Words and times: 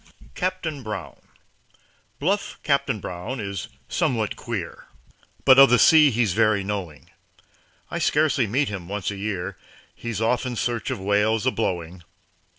CAPTAIN 0.33 0.81
BROWN 0.81 1.21
Bluff 2.17 2.57
Captain 2.63 2.99
Brown 2.99 3.39
is 3.39 3.67
somewhat 3.87 4.35
queer, 4.35 4.87
But 5.45 5.59
of 5.59 5.69
the 5.69 5.77
sea 5.77 6.09
he's 6.09 6.33
very 6.33 6.63
knowing. 6.63 7.11
I 7.91 7.99
scarcely 7.99 8.47
meet 8.47 8.67
him 8.69 8.87
once 8.89 9.11
a 9.11 9.15
year 9.15 9.59
He's 9.93 10.19
off 10.19 10.43
in 10.43 10.55
search 10.55 10.89
of 10.89 10.99
whales 10.99 11.45
a 11.45 11.51
blowing. 11.51 12.01